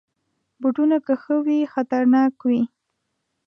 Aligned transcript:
بوټونه 0.61 0.97
که 1.05 1.13
ښوی 1.21 1.39
وي، 1.45 1.59
خطرناک 1.73 2.33
دي. 2.49 2.61